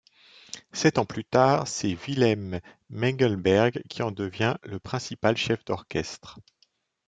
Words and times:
Sept 0.73 0.97
ans 0.97 1.05
plus 1.05 1.23
tard, 1.23 1.67
c'est 1.67 1.93
Willem 2.07 2.59
Mengelberg 2.89 3.83
qui 3.87 4.01
en 4.01 4.09
devient 4.09 4.55
le 4.63 4.79
principal 4.79 5.37
chef 5.37 5.63
d'orchestre. 5.63 6.39